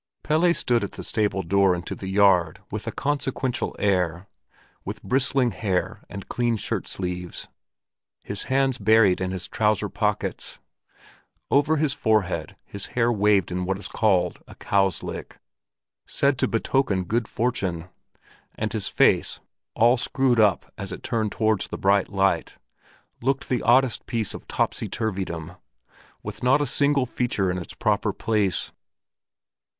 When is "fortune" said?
17.27-17.87